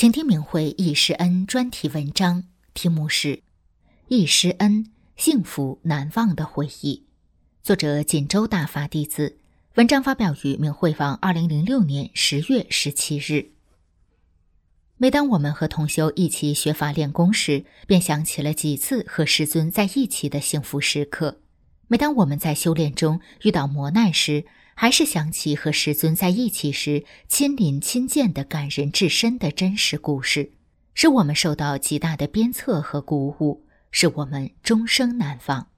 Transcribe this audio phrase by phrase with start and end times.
[0.00, 3.36] 请听明慧忆师恩专题文章，题目是
[4.08, 6.94] 《忆师恩：幸福难忘的回忆》，
[7.62, 9.36] 作者锦州大法弟子。
[9.74, 13.50] 文章发表于明慧网，二零零六年十月十七日。
[14.96, 21.40] 每当我们和同修一起学法练功时，便想起了几次和师尊在一起的幸福时刻；
[21.88, 24.46] 每当我们在修炼中遇到磨难时，
[24.80, 30.52] 还是想起和师尊在一起时亲临亲见的感人至深的真实故事，
[30.94, 35.68] 使我们受到极大的鞭策和鼓舞，使我们终生难忘。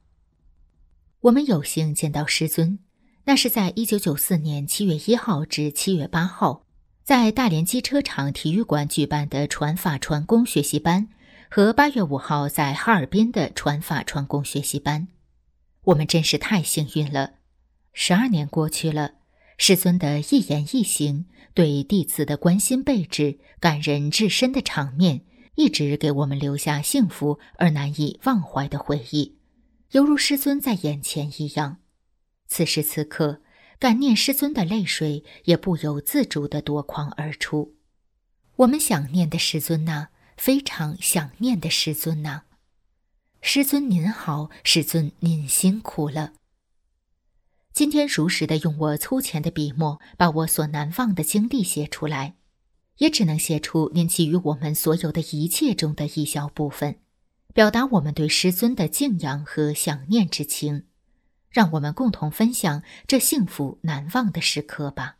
[1.22, 2.78] 我们有幸见到师尊，
[3.24, 6.64] 那是在一九九四年七月一号至七月八号，
[7.02, 11.08] 在大连机车厂体育馆举办的传法传功学习班，
[11.50, 15.08] 和八月五号在哈尔滨的传法传功学习班。
[15.86, 17.32] 我们真是太幸运了。
[17.92, 19.14] 十二年过去了，
[19.58, 25.24] 师尊的一言一行，对弟子的关心备至、感人至深的场面，
[25.56, 29.36] 一直给我们留下幸福而难以忘怀的回忆，
[29.90, 31.78] 犹如师尊在眼前一样。
[32.48, 33.42] 此时此刻，
[33.78, 37.74] 感念师尊的泪水也不由自主地夺眶而出。
[38.56, 42.42] 我们想念的师尊呐，非常想念的师尊呐，
[43.40, 46.32] 师尊您好，师尊您辛苦了。
[47.72, 52.34] 今天如实的用我粗浅的笔墨，把我所难忘的经历写出来，
[52.98, 56.98] 也只能写出您给予我们所有的一切中的一小部分，
[57.54, 60.84] 表达我们对师尊的敬仰和想念之情，
[61.48, 65.16] 让我们共同分享这幸福难忘的时刻吧。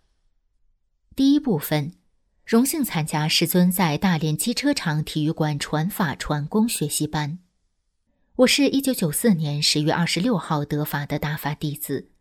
[1.17, 1.95] 第一部分，
[2.45, 7.39] 荣幸参加师尊在大连机车厂体育馆传法传功学习班。
[8.37, 12.12] 我是一九九四年十月二十六号得法的大法弟子。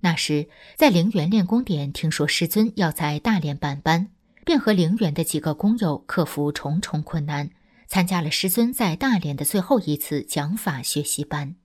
[0.00, 4.08] 那时，在陵园练功点听说师尊要在大连办班，
[4.46, 7.50] 便和陵园的几个工友克服重重困难，
[7.86, 11.56] 参加了师尊在大连的最后一次讲法学习班。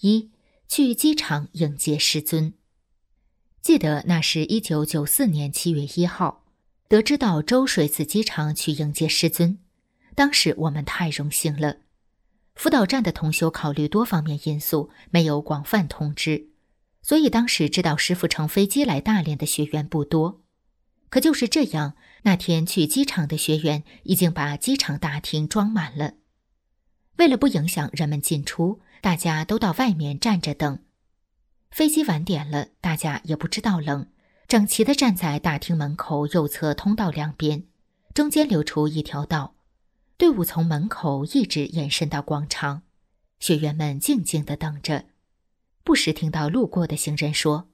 [0.00, 0.30] 一
[0.68, 2.52] 去机场迎接师尊。
[3.62, 6.44] 记得那是一九九四年七月一号，
[6.86, 9.58] 得知到周水子机场去迎接师尊，
[10.14, 11.78] 当时我们太荣幸了。
[12.54, 16.50] 辅导站的同修考虑多方面因素，没有广泛通知。
[17.06, 20.42] 所以当时知道师傅乘飞机来大连的学员不多，
[21.08, 21.94] 可就是这样，
[22.24, 26.14] 那天去机场的学员已经把机场大厅装满了。
[27.18, 30.80] 为了不影响人们进出，大家都到外面站着等。
[31.70, 34.08] 飞机晚点了，大家也不知道冷，
[34.48, 37.66] 整齐地站在大厅门口右侧通道两边，
[38.14, 39.54] 中间留出一条道，
[40.16, 42.82] 队伍从门口一直延伸到广场，
[43.38, 45.04] 学员们静静地等着。
[45.86, 47.68] 不时听到路过的行人说：“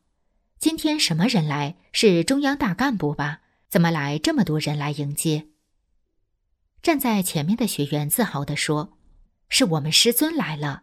[0.60, 1.76] 今天什么人来？
[1.92, 3.40] 是中央大干部吧？
[3.70, 5.48] 怎么来这么多人来迎接？”
[6.82, 8.98] 站在前面的学员自豪地说
[9.48, 10.82] ：“是我们师尊来了。”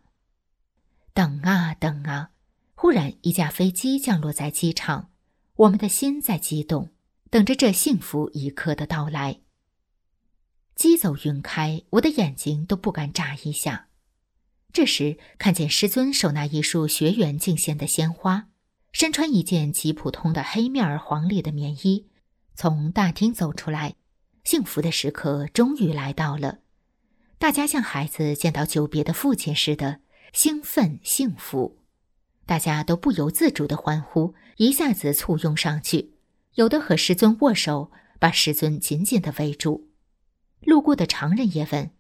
[1.13, 2.31] 等啊等啊，
[2.73, 5.12] 忽然一架飞机降落在机场，
[5.56, 6.89] 我们的心在激动，
[7.29, 9.41] 等着这幸福一刻的到来。
[10.73, 13.88] 机走云开，我的眼睛都不敢眨一下。
[14.72, 18.48] 这时，看见师尊手拿一束学员敬献的鲜花，
[18.92, 22.07] 身穿一件极普通的黑面儿黄里的棉衣，
[22.56, 23.95] 从大厅走出来。
[24.44, 26.60] 幸福的时刻终于来到了，
[27.38, 30.00] 大家像孩子见到久别的父亲似的
[30.33, 31.77] 兴奋幸福，
[32.45, 36.13] 大家都不由自主的欢呼，一下子簇拥上去，
[36.56, 39.89] 有的和师尊握手，把师尊紧紧的围住。
[40.62, 41.92] 路过的常人也问：“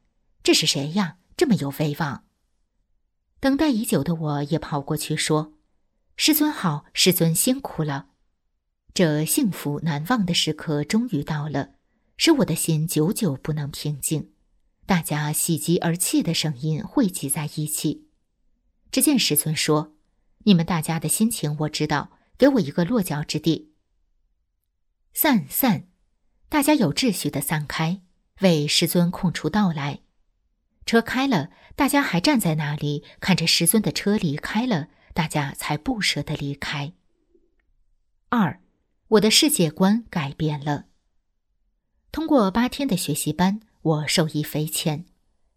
[0.41, 1.17] 这是谁呀？
[1.35, 2.23] 这么有威望？”
[3.39, 5.53] 等待已久的我也跑过去说
[6.17, 8.07] ：“师尊好，师尊辛苦了。”
[8.93, 11.75] 这幸福难忘的时刻终于到了，
[12.17, 14.33] 使我的心久久不能平静。
[14.85, 18.07] 大家喜极而泣的声音汇集在一起。
[18.91, 19.95] 只见师尊说
[20.43, 23.73] ：“你们大家的心情我知道，给我一个落脚之地。”
[25.13, 25.87] 散散，
[26.49, 28.01] 大家有秩序的散开，
[28.41, 30.01] 为师尊空出道来。
[30.89, 36.93] 车开了，大家还站在那里看着师尊的车离开了，大家才不舍得离开。
[38.29, 38.59] 二，
[39.09, 40.85] 我的世界观改变了。
[42.11, 45.05] 通过八天的学习班，我受益匪浅。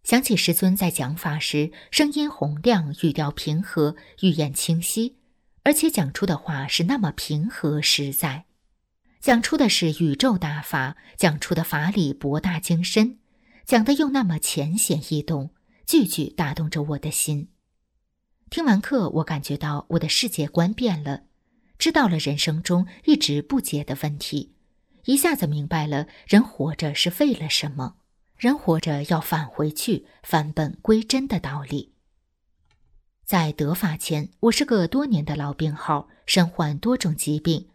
[0.05, 5.17] 想起师尊在讲法时，声音洪亮，语调平和，语言清晰，
[5.63, 8.45] 而且讲出的话是那么平和实在，
[9.19, 13.17] 讲出的是宇宙大法，讲出的法理博大精深，
[13.65, 15.51] 讲的又那么浅显易懂，
[15.87, 17.49] 句句打动着我的心。
[18.51, 21.23] 听完课，我感觉到我的世界观变了。
[21.79, 24.55] 知道了人生中一直不解的问题，
[25.07, 27.97] 一下子明白了人活着是为了什么，
[28.37, 31.95] 人活着要返回去返本归真的道理。
[33.25, 37.69] 在得法前，我是个多年的老病号，身患多种疾病，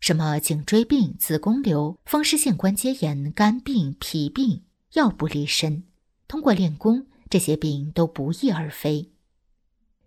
[0.00, 4.64] 什么颈椎病、子宫瘤、风湿性关节炎、肝病、脾病，
[4.94, 5.84] 药不离身。
[6.26, 9.12] 通过练功，这些病都不翼而飞。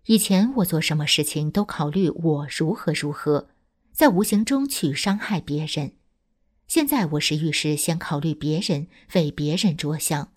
[0.06, 3.50] 以前我做什么事情都考虑我如何如何，
[3.92, 5.92] 在无形中去伤害别人。
[6.66, 10.32] 现在我是遇事先考虑别人，为别人着想，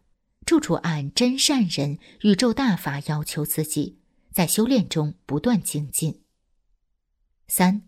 [0.46, 3.98] 处处按真善人、宇宙大法要求自己，
[4.32, 6.22] 在修炼中不断精进。
[7.48, 7.84] 三，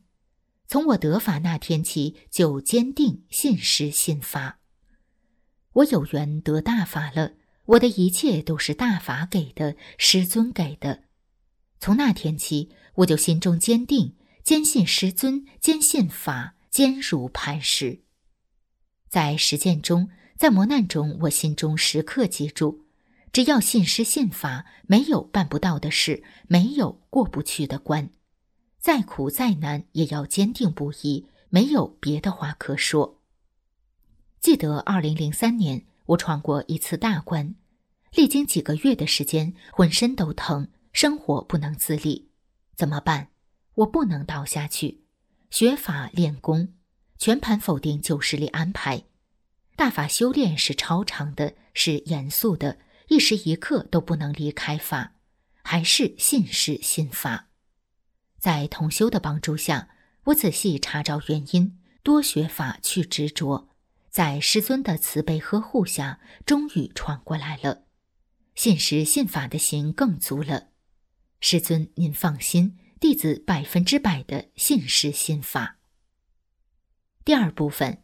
[0.68, 4.60] 从我得法那天起，就坚定信师信法。
[5.74, 7.34] 我有缘得大法了，
[7.66, 11.04] 我的一切都是大法给的，师尊给的。
[11.80, 18.02] 从那天起，我就心中坚定，坚信师尊，坚信法，坚如磐石。
[19.10, 22.86] 在实践中，在磨难中，我心中时刻记住：
[23.32, 28.10] 只要信师信法，没有办不到的事，没有过不去的关。
[28.80, 33.23] 再苦再难，也要坚定不移，没有别的话可说。
[34.44, 37.56] 记得二零零三年，我闯过一次大关，
[38.12, 40.68] 历经几个月的时间，浑身都疼。
[40.92, 42.30] 生活不能自理，
[42.76, 43.30] 怎么办？
[43.76, 45.06] 我不能倒下去，
[45.50, 46.74] 学法练功，
[47.18, 49.04] 全盘否定旧势力安排。
[49.78, 55.14] 大法修炼是超常的，是严肃的，一时一刻都不能离开法，
[55.62, 57.48] 还是信师信法。
[58.40, 59.88] 在同修的帮助下，
[60.26, 63.70] 我仔细查找原因，多学法去执着，
[64.14, 67.86] 在师尊的慈悲呵护下，终于闯过来了。
[68.54, 70.68] 信师信法的心更足了。
[71.40, 75.78] 师尊，您放心，弟子百分之百的信师信法。
[77.26, 78.04] 第二部分，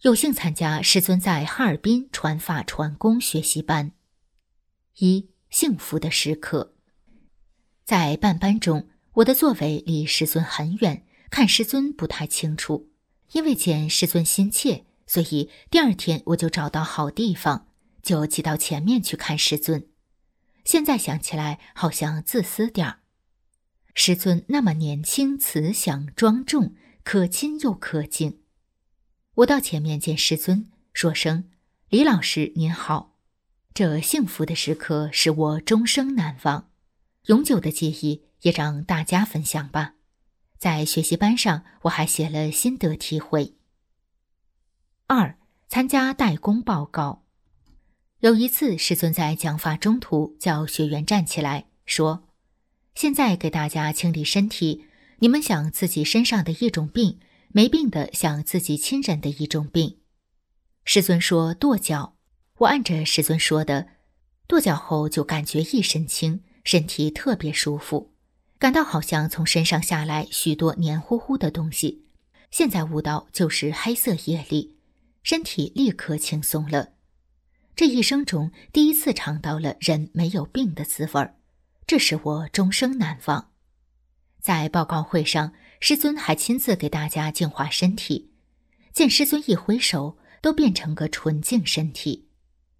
[0.00, 3.92] 有幸参加师尊在哈尔滨传法传功学习班。
[4.96, 6.74] 一幸福的时刻，
[7.84, 12.88] 在半班中，我的座位离师尊很远，看师尊不太清楚。
[13.32, 17.66] 因为见师尊心切，所以第二天我就找到好地方，
[18.00, 19.88] 就挤到前面去看师尊。
[20.64, 23.00] 现在想起来，好像自私点儿。
[23.92, 28.42] 师尊那么年轻、慈祥、庄重、可亲又可敬。
[29.34, 31.50] 我到前面见师尊，说声
[31.90, 33.16] ：“李老师您好。”
[33.74, 36.70] 这幸福的时刻使我终生难忘，
[37.26, 39.94] 永久的记忆也让大家分享吧。
[40.56, 43.56] 在学习班上，我还写了心得体会。
[45.12, 45.36] 二、
[45.66, 47.24] 参加代工报告。
[48.20, 52.28] 有一次，师尊在讲法中途叫学员站起来说
[52.94, 54.84] ：“现在给大家清理身体，
[55.18, 59.98] 你们想自己身上的一种病，没病的想自己亲人的一种病。”
[60.86, 62.14] 师尊说：“跺脚。”
[62.58, 63.88] 我按着师尊说的，
[64.46, 68.12] 跺脚后就感觉一身轻，身体特别舒服，
[68.60, 72.04] 感到好像从身上下来许多黏糊糊的东西。
[72.52, 74.76] 现在悟到就是黑色业力，
[75.30, 76.94] 身体立刻轻松了。
[77.76, 81.36] 这一生中第一次尝到了人没有病的滋味儿，
[81.86, 83.52] 这使我终生难忘。
[84.40, 88.32] 在报告会上，师尊还亲自给大家净化身体，
[88.92, 92.26] 见师尊一挥手，都变成个纯净身体。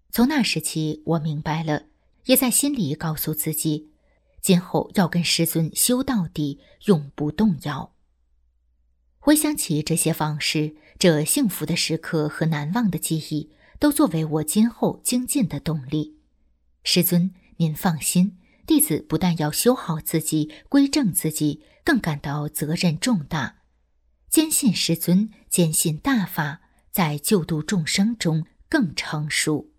[0.09, 1.85] 从那时起，我明白了，
[2.25, 3.91] 也在心里告诉自己，
[4.41, 7.93] 今后要跟师尊修到底，永不动摇。
[9.19, 13.49] 回想起这些往事，这幸福的时刻和难忘的记忆。
[13.79, 16.19] 都作为我今后精进的动力，
[16.83, 23.55] 师尊，您放心，弟子不但要修好自己、归正自己，更感到责任重大，
[24.29, 29.70] 坚信师尊，坚信大法，在救度众生中更成熟。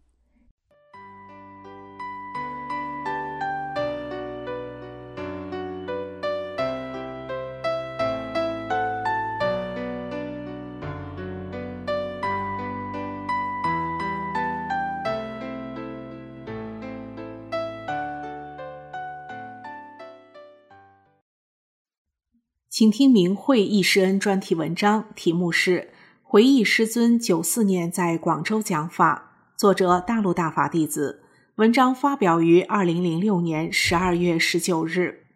[22.73, 25.81] 请听明慧易师恩专题文章，题目是
[26.23, 31.23] 《回忆师尊九四年在广州讲法》，作者大陆大法弟子。
[31.57, 35.27] 文章发表于二零零六年十二月十九日。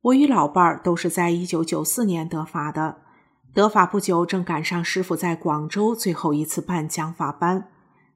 [0.00, 3.02] 我与老伴儿都是在一九九四年得法的，
[3.52, 7.68] 得法不久，正赶上师傅在广州最后一次办讲法班。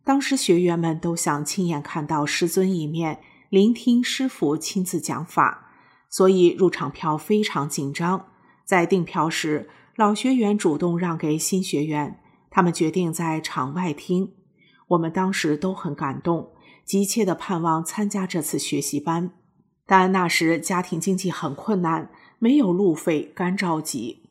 [0.03, 3.21] 当时学员们都想亲眼看到师尊一面，
[3.51, 5.69] 聆听师傅亲自讲法，
[6.09, 8.29] 所以入场票非常紧张。
[8.71, 14.31] 在订票时，老学员主动让给新学员，他们决定在场外听。
[14.91, 16.53] 我们当时都很感动，
[16.85, 19.33] 急切地盼望参加这次学习班。
[19.89, 24.23] 但那时家庭经济很困难，没有路费，干着急。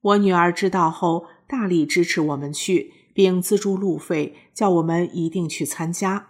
[0.00, 2.92] 我女儿知道后，大力支持我们去。
[3.12, 6.28] 并资助路费，叫我们一定去参加。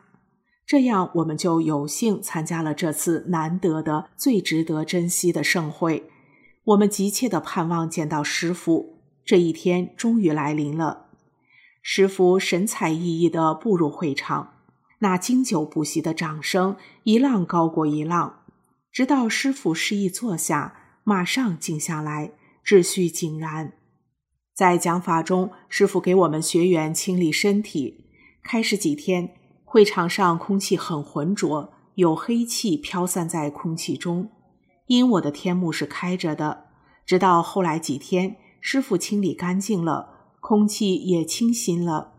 [0.64, 6.08] 这样，我们就有幸参加了这次难得的、最值得珍惜的盛会。
[6.68, 11.06] 我们急切地盼望见到师傅，这一天终于来临了。
[11.80, 14.52] 师傅神采奕奕地步入会场，
[14.98, 18.40] 那经久不息的掌声一浪高过一浪，
[18.92, 22.32] 直到师傅示意坐下，马上静下来，
[22.62, 23.72] 秩序井然。
[24.52, 28.04] 在讲法中，师傅给我们学员清理身体。
[28.42, 29.34] 开始几天，
[29.64, 34.30] 会场上空气很浑浊，有黑气飘散在空气中。
[34.88, 36.66] 因我的天幕是开着的，
[37.06, 42.12] 直到后来几天，师傅清理干净了，空气也清新了。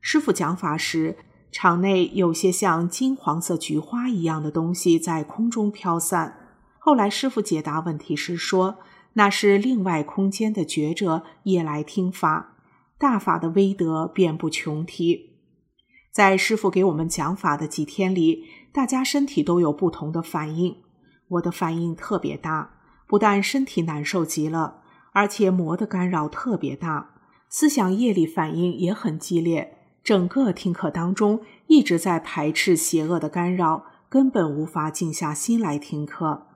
[0.00, 1.18] 师傅讲法时，
[1.52, 6.36] 场内有些像金黄色菊花一样的东西在空中飘散。
[6.78, 8.78] 后来师傅解答问题时说。
[9.14, 12.54] 那是另外空间的觉者也来听法，
[12.96, 15.32] 大法的威德遍布穷提。
[16.12, 20.76] 在师傅给我们讲法的几天里，大家身体都有不同的反应。
[21.30, 22.70] 我的反应特别大，
[23.06, 24.82] 不但身体难受极了，
[25.12, 27.14] 而且魔的干扰特别大，
[27.48, 29.76] 思想业力反应也很激烈。
[30.02, 36.46] 整个听课当中一直在排斥邪恶的干扰，根本无法静下心来听课。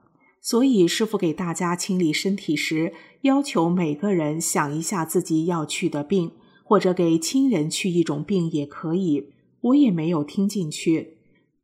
[0.40, 9.33] 所以，师傅给大家清理身体时，要求每个人想一下自己要去的病，或者给亲人去一种病也可以。
[9.61, 11.19] 我也没有听进去。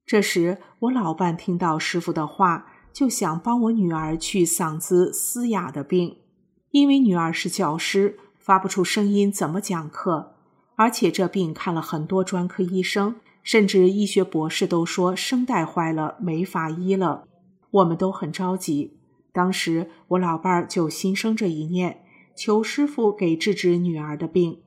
[0.06, 6.16] 这时，我老伴听到师傅的话，就想帮我女儿去嗓子嘶哑的病，
[6.70, 10.34] 因为女儿是教师，发不出声音怎么讲课？
[10.76, 17.24] 而且这病看了很多专科医生，甚至医学博士都说声带坏了，没法医了。
[17.70, 18.96] 我们都很着急，
[19.32, 22.02] 当时我老伴儿就心生这一念，
[22.34, 24.60] 求师傅给治治女儿的病。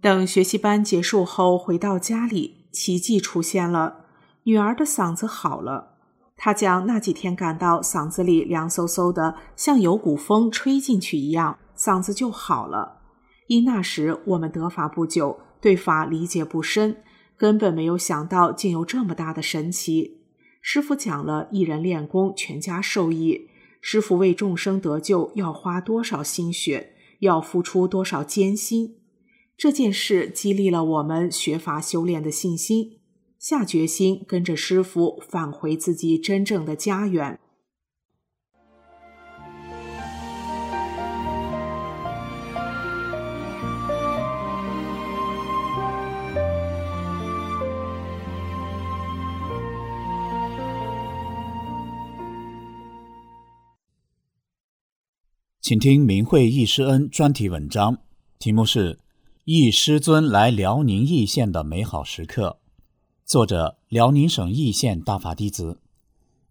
[0.00, 4.04] 等学习班结束后回到家里，奇迹出现了，
[4.42, 5.93] 女儿的嗓子好了。
[6.36, 13.00] 他讲那几天感到嗓子里凉飕飕的，像有股风吹进去一样，嗓子就好了。
[13.46, 17.02] 因那时我们得法不久，对法理解不深，
[17.36, 20.22] 根本没有想到竟有这么大的神奇。
[20.60, 23.48] 师傅讲了一人练功，全家受益。
[23.80, 28.96] 师傅为众生得救要花多少心血，要付出多少艰辛？
[29.56, 32.98] 这件事激励了我们学法修炼的信心，
[33.46, 37.38] 下决心跟着师傅返回自己真正的家园。
[55.60, 57.98] 请听明慧易师恩专题文章，
[58.38, 58.94] 题目是
[59.44, 62.58] 《易师尊来辽宁义县的美好时刻》，
[63.24, 65.80] 作者辽宁省义县大法弟子。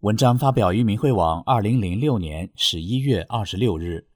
[0.00, 4.08] 文章发表于明慧网，二零零六年十一月二十六日。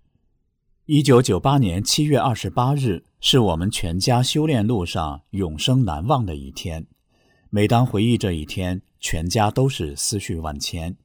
[0.87, 6.85] 一九九八年七月二十八日是我们全家修炼路上永生难忘的一天。
[7.49, 10.97] 每当回忆这一天，全家都是思绪万千。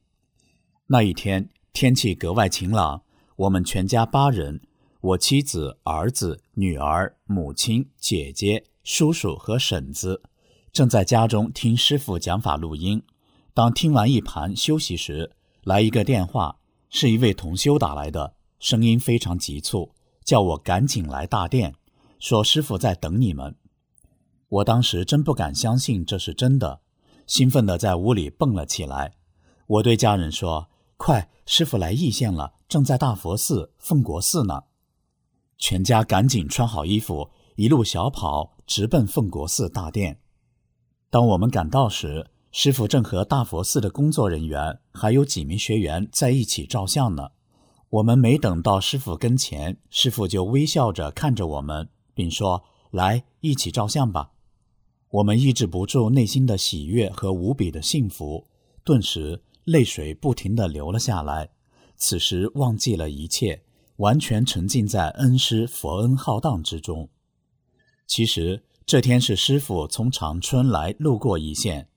[0.88, 3.02] 那一天天气格外晴朗。
[3.36, 4.60] 我们全家八人，
[5.00, 10.22] 我妻子、儿子、女儿、母亲、姐姐、叔叔和婶子，
[10.74, 13.00] 正在家中听师傅讲法录音。
[13.54, 15.30] 当听完一盘休息时，
[15.62, 16.56] 来一个电话，
[16.90, 19.92] 是一位同修打来的，声音非常急促，
[20.24, 21.76] 叫我赶紧来大殿，
[22.18, 23.54] 说师傅在等你们。
[24.48, 26.80] 我当时真不敢相信这是真的，
[27.24, 29.14] 兴奋地在屋里蹦了起来。
[29.68, 30.68] 我对家人说。
[30.96, 34.62] 快，师傅来义县了，正在大佛寺、奉国寺呢。
[35.58, 40.20] 全家赶紧穿好衣服，一路小跑，直奔奉国寺大殿。
[41.14, 47.30] 当我们赶到时，师傅正和大佛寺的工作人员还有几名学员在一起照相呢。
[47.88, 54.32] 我们没等到师傅跟前，师傅就微笑着看着我们，并说：“来，一起照相吧。”
[55.08, 58.48] 我们抑制不住内心的喜悦和无比的幸福，
[58.82, 61.48] 顿时泪水不停地流了下来。
[61.94, 63.62] 此时忘记了一切，
[63.98, 67.08] 完全沉浸在恩师佛恩浩荡之中。
[68.08, 71.88] 其实这天是师傅从长春来，路过易县，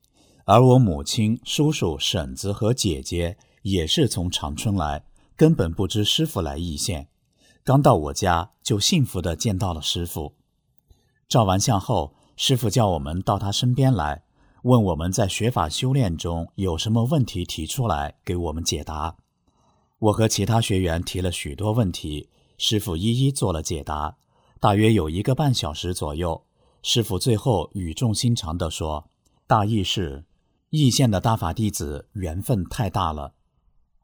[0.45, 5.03] 而我母亲、叔叔、婶子和姐姐也是从长春来，
[5.35, 7.09] 根本不知师傅来易县。
[7.65, 10.33] 刚到我家，就幸福地见到了师傅。
[11.27, 12.13] 照完相后。
[12.39, 14.21] 师傅叫我们到他身边来，
[14.61, 19.15] 问我们在学法修炼中有什么问题提出来，给我们解答。
[19.97, 22.29] 我和其他学员提了许多问题，
[22.59, 24.17] 师傅一一做了解答。
[24.59, 26.45] 大约有一个半小时左右，
[26.81, 29.09] 师傅最后语重心长地说
[29.45, 30.25] ：“大意是，
[30.69, 33.33] 义县的大法弟子缘分太大了，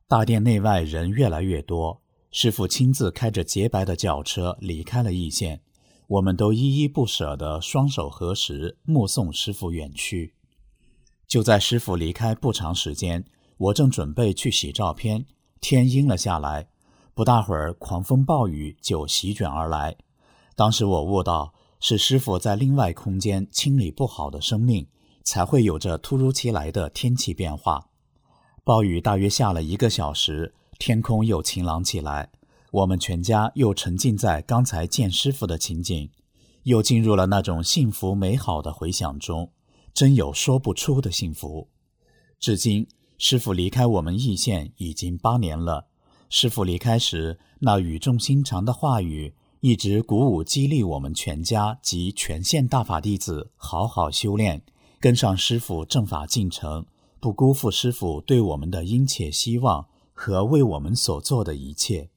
[0.08, 2.01] 大殿内外人越来越多，
[2.32, 5.62] 师傅亲自开着洁白的轿车离开了义县。”
[6.06, 10.36] 我们都依依不舍地双手合十，目送师傅远去。
[11.27, 13.24] 就在师傅离开不长时间，
[13.58, 15.25] 我正准备去洗照片，
[15.62, 16.68] 天阴了下来，
[17.15, 19.96] 不大会儿，狂风暴雨就席卷而来。
[20.56, 21.53] 当时我悟到，
[21.85, 24.87] 是师傅在另外空间清理不好的生命，
[25.21, 27.89] 才会有着突如其来的天气变化。
[28.63, 32.31] 暴雨大约下了一个小时，天空又晴朗起来。
[32.71, 36.09] 我们全家又沉浸在刚才见师傅的情景，
[36.63, 39.51] 又进入了那种幸福美好的回想中，
[39.93, 41.67] 真有说不出的幸福。
[42.39, 42.87] 至今，
[43.17, 45.87] 师傅离开我们义县已经八年了。
[46.29, 54.61] 师傅离开时那语重心长的话语，一直鼓舞激励我们全家及全县大法弟子好好修炼，
[54.99, 56.85] 跟上师傅正法进程，
[57.21, 62.09] 不辜负师傅对我们的殷切希望和为我们所做的一切。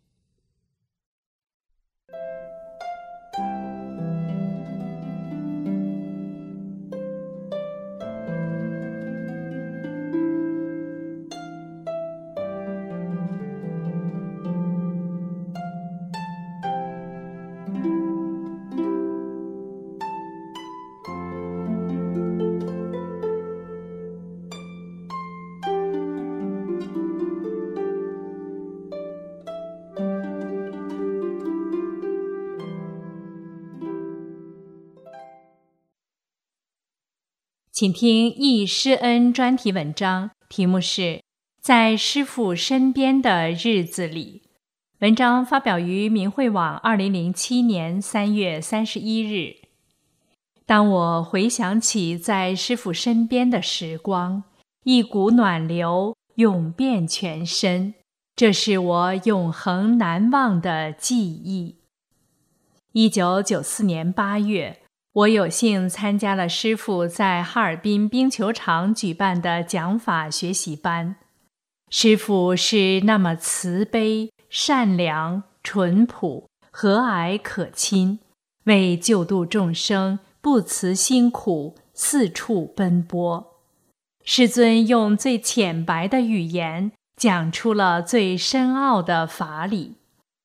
[37.77, 41.03] 请听易师恩专题文章，题目是
[41.61, 44.41] 《在师父身边的日子里》。
[45.01, 49.57] 文章发表于明慧网，二零零七年三月三十一日。
[50.65, 54.45] 当我回想起在师父身边的时光，
[54.85, 57.93] 一股暖流涌遍全身，
[58.35, 61.77] 这是我永恒难忘的记忆。
[62.93, 64.81] 一九九四年八月。
[65.17, 71.17] 我有幸参加了师傅在哈尔滨冰球场举办的讲法学习班。
[71.89, 78.19] 师傅是那么慈悲、善良、淳朴、和蔼可亲，
[78.65, 83.55] 为救度众生不辞辛苦，四处奔波。
[84.23, 89.95] 师尊用最浅白的语言讲出了最深奥的法理，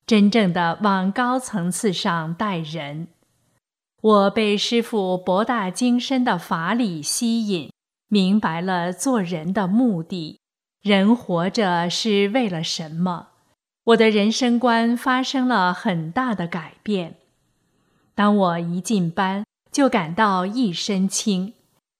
[0.05, 3.09] 真正的往高层次上带人。
[4.01, 7.71] 我被师父博大精深的法理吸引，
[8.07, 10.39] 明白了做人的目的，
[10.81, 13.27] 人活着是为了什么？
[13.83, 17.17] 我的人生观发生了很大的改变。
[18.15, 21.53] 当我一进班，就感到一身轻，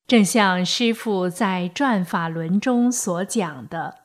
[0.07, 3.99] 正像师父在《转法轮》中所讲的：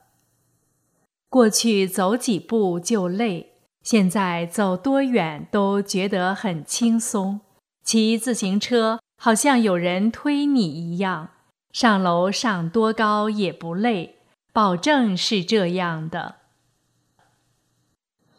[1.29, 7.41] 过去走几步就累，现在走多远都觉得很轻松。
[7.87, 11.29] 骑自行车好像有人推你一样，
[11.71, 14.17] 上楼上多高也不累，
[14.51, 16.35] 保证是这样的。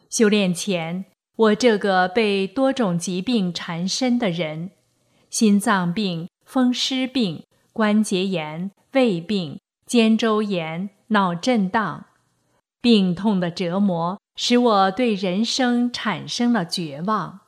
[0.07, 4.69] 修炼前，我这个被多种疾病缠身的人，
[5.31, 12.05] 心脏病、风湿病、关节炎、胃病、肩周炎、脑震荡，
[12.79, 17.39] 病痛的折磨使我对人生产生了绝望。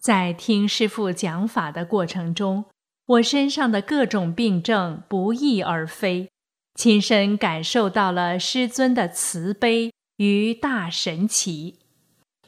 [0.00, 2.64] 在听师父讲法的过程中，
[3.06, 6.30] 我身上的各种病症不翼而飞，
[6.74, 11.76] 亲身感受到了师尊的慈悲与大神奇。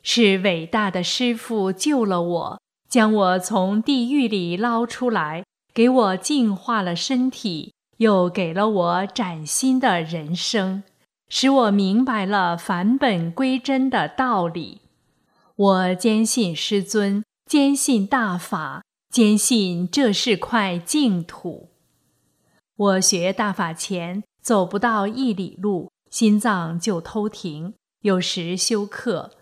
[0.03, 10.83] 是伟大的师父救了我，将我从地狱里捞出来，给我净化了身体，又给了我崭新的人生。
[11.29, 14.81] 使我明白了返本归真的道理。
[15.55, 21.69] 我坚信师尊，坚信大法，坚信这是块净土。
[22.75, 29.33] 我学大法前，走不到一里路，心脏就偷停，有时休克。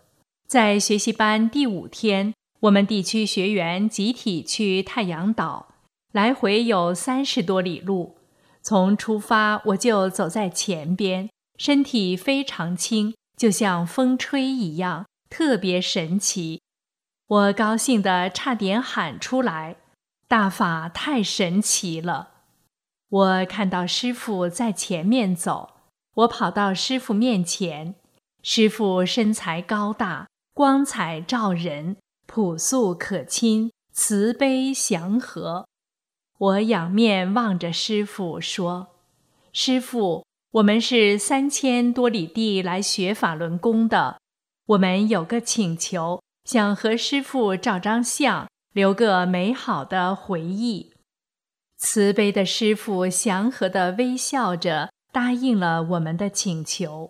[0.49, 5.69] 在学习班第五天，我们地区学员集体去太阳岛，
[6.11, 8.17] 来回有三十多里路。
[8.61, 15.07] 从出发我就走在前边，身体非常轻，就像风吹一样。
[15.29, 16.61] 特别神奇，
[17.31, 19.77] 我高兴的差点喊出来
[20.27, 22.31] ：“大法太神奇了！”
[23.09, 25.71] 我看到师傅在前面走，
[26.15, 27.95] 我跑到师傅面前。
[28.43, 35.69] 师傅身材高大，光彩照人，朴素可亲，慈悲祥和。
[36.37, 38.89] 我仰面望着师傅说
[39.53, 44.19] ：“师傅，我们是三千多里地来学法轮功的。”
[44.67, 46.20] 我们有个请求，
[46.53, 50.93] 想和师傅照张相，留个美好的回忆。
[51.79, 57.09] 慈悲的师傅祥和地微笑着答应了我们的请求。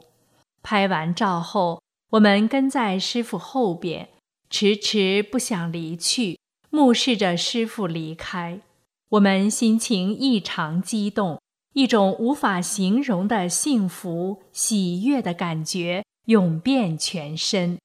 [0.62, 4.10] 拍完照后，我们跟在师傅后边，
[4.50, 8.60] 迟迟不想离去，目视着师傅离开。
[9.12, 11.40] 我们心情异常激动，
[11.72, 16.04] 一种无法形容的幸福、喜悦的感觉。
[16.26, 17.78] 涌遍全身。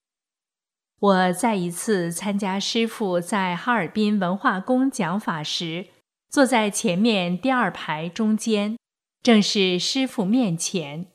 [1.05, 5.85] 我再一次参加师傅在哈尔滨文化宫讲法时，
[6.31, 8.75] 坐在前面第二排中间，
[9.21, 11.05] 正是师傅面前。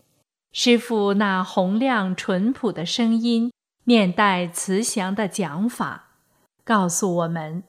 [0.52, 3.50] 师傅那洪亮淳朴的声音，
[3.82, 6.10] 面带慈祥的讲法，
[6.62, 7.64] 告诉我们：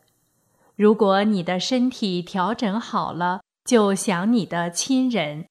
[0.75, 5.47] 如果你的身体调整好了，就想你的亲人。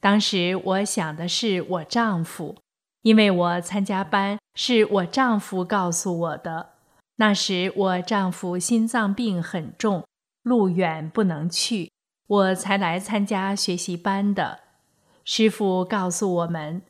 [0.00, 2.56] 当时我想的是我丈夫。
[3.06, 6.70] 因为我参加班是我丈夫告诉我的，
[7.18, 10.04] 那时我丈夫心脏病很重，
[10.42, 11.92] 路远不能去，
[12.26, 14.58] 我才来参加学习班的。
[15.24, 16.82] 师傅告诉我们，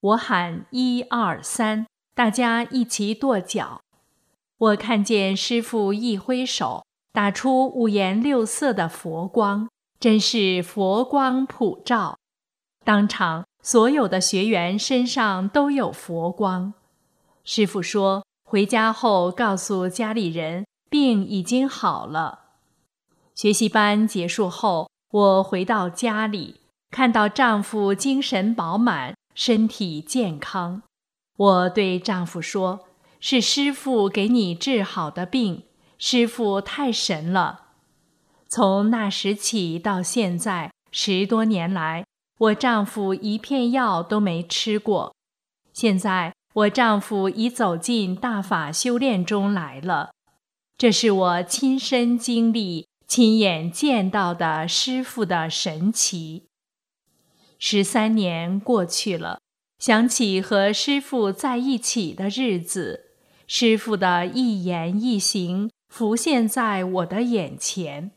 [0.00, 3.80] 我喊一二三，大家一起跺脚。
[4.58, 12.16] 我看见师傅一挥手，打出五颜六色的佛光，真是佛光普照，
[12.84, 13.44] 当场。
[13.66, 16.72] 所有的学员身上都有佛光。
[17.42, 22.42] 师傅说，回家后告诉家里人，病已经好了。
[23.34, 26.60] 学习班结束后，我回到家里，
[26.92, 30.82] 看到丈夫精神饱满，身体健康。
[31.36, 32.86] 我对丈夫说
[33.18, 35.64] ：“是师傅给你治好的病，
[35.98, 37.62] 师傅太神了。”
[38.46, 42.05] 从那时起到现在十多年来。
[42.38, 45.14] 我丈夫一片药都没吃过，
[45.72, 50.10] 现在我丈夫已走进大法修炼中来了。
[50.76, 56.44] 这是我亲身经历、亲眼见到的师傅的神奇。
[57.58, 59.40] 十三年过去了，
[59.78, 63.12] 想起和师傅在一起的日子，
[63.46, 68.10] 师傅的一言一行浮现在我的眼前。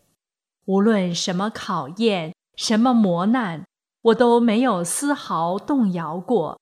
[0.66, 3.64] 无论什么考验，什么磨难。
[4.02, 6.60] 我都没有丝毫动摇过，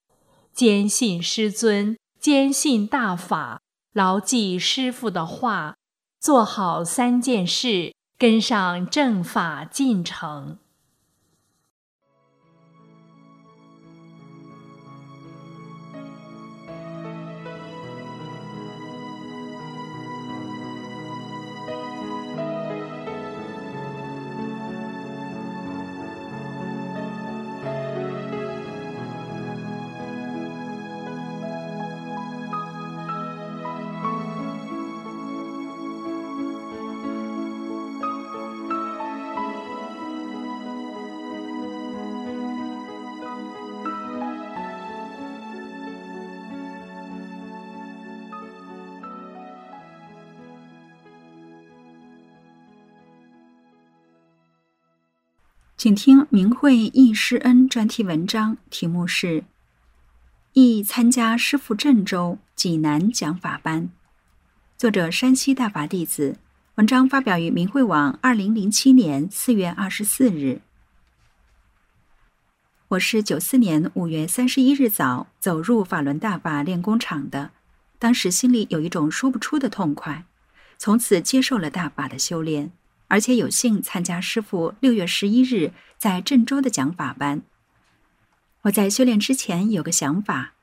[0.54, 3.62] 坚信师尊，坚信大法，
[3.94, 5.76] 牢记师父的话，
[6.20, 10.58] 做好三件事，跟上正法进程。
[55.78, 59.42] 请听明慧易师恩专题文章，题目是
[60.54, 63.84] 《易参加师父郑州济南讲法班》，
[64.76, 66.40] 作者山西大法弟子。
[66.78, 70.62] 文章发表于明慧网，二零零七年四月二十四日。
[72.88, 77.52] 我是九四年五月三十一日早走入法轮大法练功场的，
[78.00, 80.26] 当时心里有一种说不出的痛快，
[80.80, 82.72] 从此接受了大法的修炼。
[83.08, 87.42] 而且有幸参加师傅六月十一日在郑州的讲法班。
[88.64, 90.54] 我在修炼之前有个想法，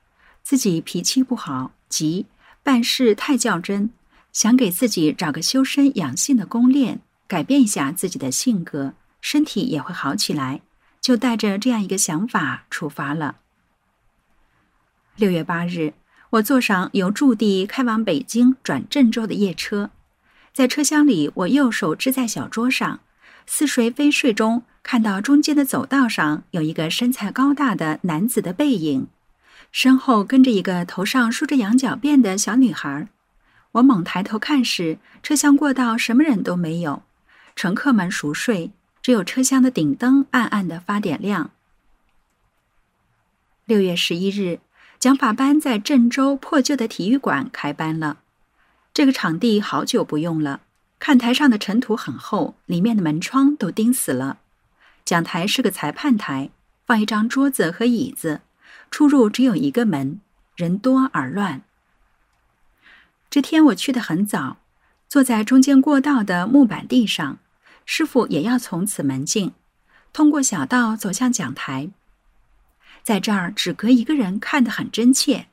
[0.43, 2.27] 自己脾气不好，急，
[2.63, 3.91] 办事太较真，
[4.33, 10.61] 想给自己找个修身养性的功练，改变一下自己的性格，身体也会好起来。
[11.01, 13.37] 就带着这样一个想法出发了。
[15.17, 15.93] 六月八日，
[16.31, 19.91] 我坐上由驻地开往北京转郑州的夜车，
[20.55, 23.01] 在车厢里，我右手支在小桌上，
[23.45, 29.09] 似睡非睡中，看到中间的走道上有一个身材高大的男子的背影，
[29.73, 33.09] 身后跟着一个头上梳着羊角辫的小女孩。
[33.73, 37.03] 我猛抬头看时，车厢过道什么人都没有，
[37.57, 38.71] 乘客们熟睡。
[39.03, 41.51] 只有车厢的顶灯暗暗的发点亮。
[43.67, 44.61] 六月十一日，
[44.99, 48.21] 讲法班在郑州破旧的体育馆开班了。
[48.95, 50.61] 这个场地好久不用了，
[51.01, 54.39] 看台上的尘土很厚，里面的门窗都钉死了。
[55.05, 56.51] 讲台是个裁判台，
[56.87, 58.43] 放一张桌子和椅子，
[58.93, 60.21] 出入只有一个门，
[60.55, 61.63] 人多而乱。
[63.29, 64.59] 这天我去的很早，
[65.09, 67.39] 坐在中间过道的木板地上。
[67.85, 69.53] 师傅也要从此门进，
[70.13, 71.91] 通过小道走向讲台。
[73.03, 75.49] 在这儿只隔一个人，看得很真切。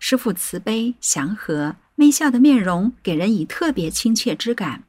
[0.00, 4.82] 师傅慈悲祥和，微笑的面容给人以特别亲切之感。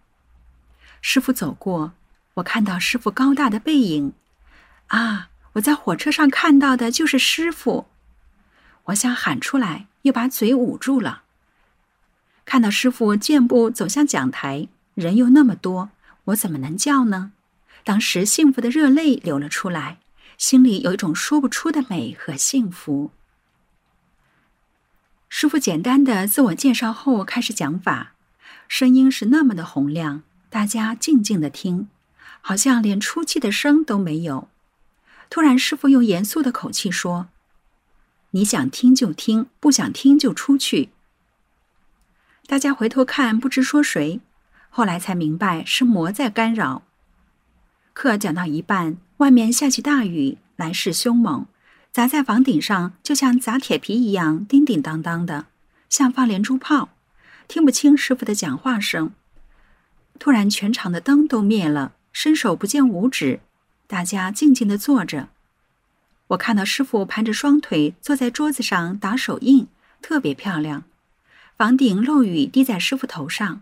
[1.02, 1.94] 师傅走过，
[2.36, 4.14] 我看到师傅高大的背影。
[4.88, 7.86] 啊，我在火车上看到的就是师傅。
[8.86, 11.24] 我想喊出来，又把嘴捂住了。
[12.44, 15.90] 看到师傅健步走向讲台，人又那么多。
[16.26, 17.32] 我怎么能叫呢？
[17.84, 20.00] 当时幸福的热泪流了出来，
[20.38, 23.12] 心里有一种说不出的美和幸福。
[25.28, 28.14] 师傅简单的自我介绍后开始讲法，
[28.68, 31.88] 声音是那么的洪亮，大家静静的听，
[32.42, 34.48] 好像连出气的声都没有。
[35.30, 37.28] 突然，师傅用严肃的口气说
[38.32, 40.90] ：“你想听就听，不想听就出去。”
[42.48, 44.22] 大家回头看，不知说谁。
[44.70, 46.84] 后来才明白是魔在干扰。
[47.94, 51.48] 课讲到一半，外面下起大雨，来势凶猛，
[51.96, 55.46] 砸在房顶上，就像砸铁皮一样，叮叮当当的，
[55.88, 56.90] 像放连珠炮，
[57.48, 59.14] 听不清师傅的讲话声。
[60.20, 63.40] 突然，全场的灯都灭了，伸手不见五指，
[63.88, 65.30] 大家静静的坐着。
[66.28, 69.68] 我看到师傅盘着双腿坐在桌子上打手印，
[70.02, 70.84] 特别漂亮。
[71.56, 73.62] 房顶漏雨滴在师傅头上。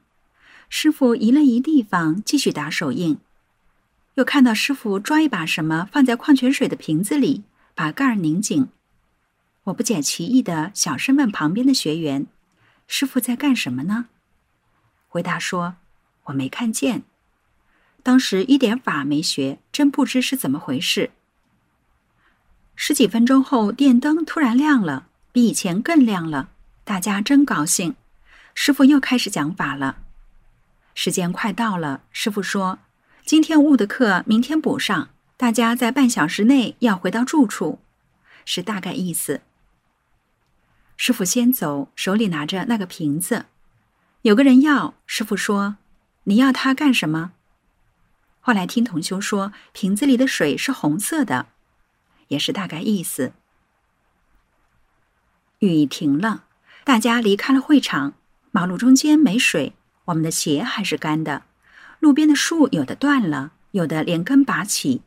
[0.69, 3.19] 师傅移了移地方，继续打手印。
[4.15, 7.43] 又看到师傅抓一把什么放在矿泉水的瓶子里，
[7.76, 8.68] 把盖儿拧紧。
[9.66, 12.28] 我不解其意的小声问旁边的学员
[12.88, 14.08] ：“师傅在干什么呢？”
[15.08, 15.76] 回答说
[16.26, 17.04] ：“我没看见。
[18.02, 21.12] 当时一点法没学，真不知是怎么回事。”
[22.76, 26.50] 十几分钟后，电灯突然亮了，比以前更亮了。
[26.84, 27.96] 大家真高兴。
[28.54, 30.00] 师傅又开始讲法了。
[30.94, 32.80] 时间快到了，师傅说
[33.24, 35.10] ：“今天误的课，明天补上。
[35.43, 37.79] 大家在半小时内要回到住处，
[38.45, 39.41] 是大概意思。”
[40.95, 43.47] 师傅先走，手里拿着那个瓶子，
[44.21, 44.93] 有个人要。
[45.06, 45.75] 师傅说
[46.23, 47.34] ：“你要它干什么？”
[48.39, 51.47] 后来听同修说，瓶子里的水是红色的，
[52.29, 53.34] 也是大概意思。
[55.60, 56.45] 雨停了，
[56.86, 58.13] 大家离开了会场，
[58.51, 59.73] 马路中间没水。
[60.06, 61.43] 我们的鞋还是干的，
[61.99, 65.01] 路边的树有的断了，有的连根拔起。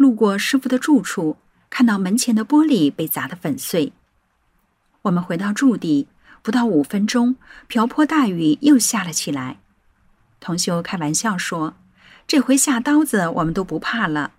[0.00, 1.36] 路过师傅的住处，
[1.68, 3.92] 看到门前的玻璃被砸得粉碎。
[5.02, 6.08] 我们回到驻地，
[6.40, 7.36] 不到五分钟，
[7.66, 9.58] 瓢泼大雨又下了起来。
[10.40, 11.74] 同修开玩笑说
[12.26, 14.32] ：“这回下刀子我们都不怕了。”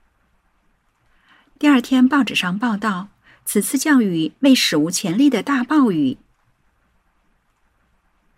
[1.59, 3.09] 第二天报纸上报道，
[3.45, 6.17] 此次降雨为史无前例的大暴雨。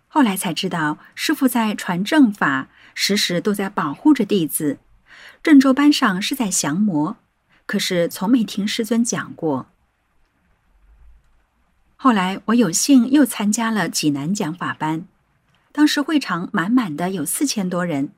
[0.08, 4.76] 后来才知道，师傅在传正法，时时都在保护着弟子。
[5.44, 7.18] 郑州班上是在降魔，
[7.66, 9.66] 可是从没听师尊讲过。
[11.96, 15.06] 后来我有幸又参加了济南讲法班，
[15.70, 18.08] 当时会场满满的，有四千多人，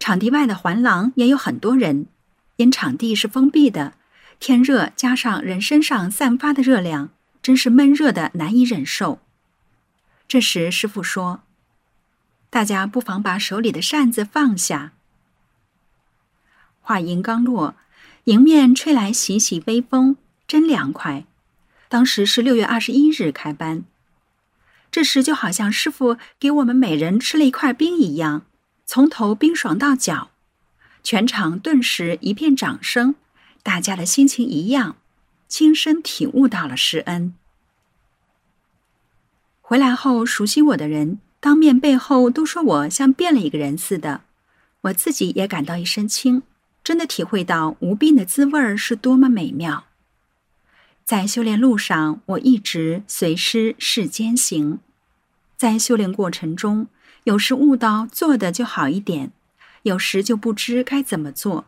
[0.00, 2.06] 场地外的环廊也有很多人。
[2.56, 3.94] 因场地是封闭的，
[4.40, 7.10] 天热加上人身上散发的热量，
[7.40, 9.20] 真是闷热的难以忍受。
[10.26, 11.42] 这时，师傅说
[12.50, 14.90] ：“大家不妨把手里的扇子放下。”
[16.86, 17.76] 话音刚落，
[18.24, 20.16] 迎面吹来习习微风，
[20.46, 21.24] 真凉快。
[21.88, 23.84] 当时是六月二十一日开班，
[24.90, 28.42] 这时就好像师傅给我们每人吃了一块冰一样，
[28.84, 30.30] 从头冰爽到脚。
[31.02, 33.14] 全场顿时一片掌声，
[33.62, 34.96] 大家的心情一样，
[35.48, 37.34] 亲身体悟到了施恩。
[39.62, 44.20] 回来后，熟悉我的人当面背后都说我像变了一个人似的，
[44.82, 46.42] 我自己也感到一身轻，
[46.84, 49.86] 真的体会到无病的滋味儿是多么美妙。
[51.04, 54.78] 在修炼路上，我一直随师世间行，
[55.56, 56.86] 在修炼过程中，
[57.24, 59.32] 有时悟到做的就好一点，
[59.82, 61.64] 有时就不知该怎么做。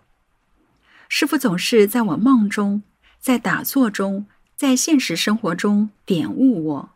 [1.09, 2.83] 师傅总是在我梦中，
[3.19, 6.91] 在打坐中，在现实生活中点悟我。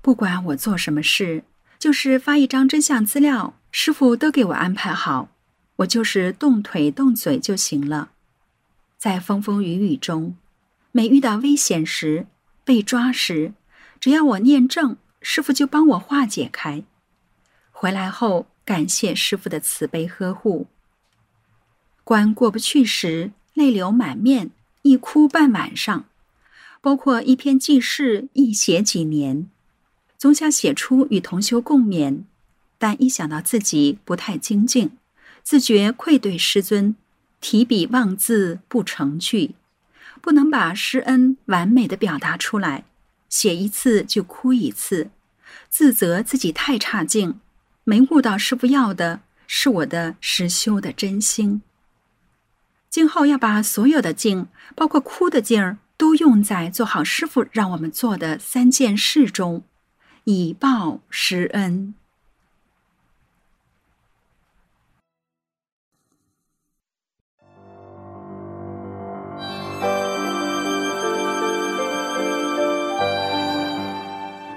[0.00, 1.44] 不管我做什么事，
[1.78, 5.28] 就是发一张真相资料，师傅都给我安排好，
[5.76, 8.10] 我就是动腿动嘴就行了。
[8.96, 10.36] 在风风雨雨中，
[10.92, 12.26] 每遇到危险时、
[12.64, 13.52] 被抓时，
[14.00, 16.84] 只要我念正，师傅就帮我化解开。
[17.72, 20.66] 回来后，感谢师傅的慈悲呵护。
[22.02, 24.50] 关过不去时，泪流满面，
[24.82, 26.04] 一哭半晚上，
[26.80, 29.50] 包括一篇记事，一写几年。
[30.16, 32.24] 总想写出与同修共勉，
[32.78, 34.92] 但一想到自己不太精进，
[35.44, 36.96] 自觉愧对师尊，
[37.38, 39.54] 提笔忘字不成句，
[40.22, 42.84] 不能把师恩完美的表达出来，
[43.28, 45.10] 写一次就哭一次，
[45.68, 47.38] 自责自己太差劲，
[47.84, 51.60] 没悟到师傅要的是我的实修的真心。
[52.88, 59.62] 今后要把所有的劲，包括哭的劲儿，都用在做好师傅让我们做的三件事中。
[60.24, 61.94] 以报师恩。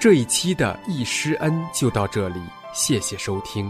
[0.07, 2.41] 这一期的易师恩就到这里，
[2.73, 3.69] 谢谢收听。